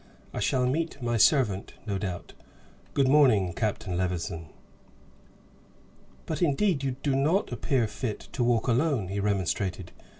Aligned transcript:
I 0.33 0.39
shall 0.39 0.65
meet 0.65 0.99
my 0.99 1.15
servant, 1.17 1.75
no 1.85 1.99
doubt. 1.99 2.33
Good 2.95 3.07
morning, 3.07 3.53
Captain 3.53 3.95
Levison." 3.95 4.47
"But 6.25 6.41
indeed 6.41 6.83
you 6.83 6.95
do 7.03 7.13
not 7.15 7.51
appear 7.51 7.85
fit 7.87 8.21
to 8.31 8.43
walk 8.43 8.67
alone," 8.67 9.09
he 9.09 9.19
remonstrated. 9.19 9.91